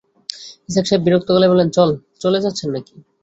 ইসহাক 0.69 0.85
সাহেব 0.87 1.01
বিরক্ত 1.05 1.27
গলায় 1.31 1.51
বললেন, 1.51 1.69
চলে 2.21 2.39
যাচ্ছেন 2.43 2.69
নাকি? 2.75 2.95